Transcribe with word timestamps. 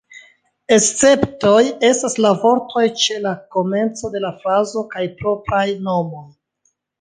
Esceptoj 0.75 1.59
estas 1.89 2.17
la 2.25 2.31
vortoj 2.45 2.85
ĉe 3.03 3.19
la 3.27 3.35
komenco 3.57 4.11
de 4.17 4.23
la 4.25 4.33
frazo 4.41 4.85
kaj 4.95 5.05
propraj 5.21 5.63
nomoj. 5.91 6.27